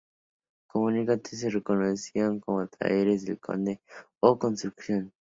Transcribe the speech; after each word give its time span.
Comúnmente 0.67 1.35
se 1.35 1.61
conocían 1.61 2.39
como 2.39 2.65
Talleres 2.65 3.23
del 3.23 3.39
Conde 3.39 3.81
o 4.19 4.39
Construcción. 4.39 5.09